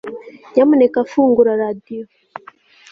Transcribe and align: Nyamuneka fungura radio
Nyamuneka 0.53 0.99
fungura 1.11 1.51
radio 1.61 2.03